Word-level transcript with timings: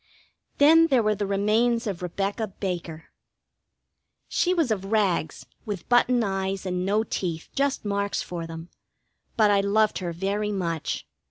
Then 0.57 0.87
there 0.87 1.03
were 1.03 1.13
the 1.13 1.27
remains 1.27 1.85
of 1.85 2.01
Rebecca 2.01 2.47
Baker. 2.47 3.11
She 4.27 4.51
was 4.51 4.71
of 4.71 4.85
rags, 4.91 5.45
with 5.63 5.87
button 5.89 6.23
eyes 6.23 6.65
and 6.65 6.83
no 6.83 7.03
teeth, 7.03 7.49
just 7.53 7.85
marks 7.85 8.19
for 8.19 8.47
them; 8.47 8.69
but 9.37 9.51
I 9.51 9.61
loved 9.61 9.99
her 9.99 10.11
very 10.11 10.51
much. 10.51 11.05